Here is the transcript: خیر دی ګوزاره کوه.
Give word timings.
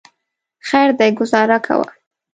خیر 0.67 0.89
دی 0.99 1.09
ګوزاره 1.17 1.57
کوه. 1.65 1.87